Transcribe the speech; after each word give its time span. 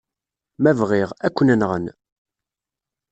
Ma 0.61 0.71
bɣiɣ, 0.79 1.09
ad 1.25 1.31
ken-nɣen. 1.35 1.85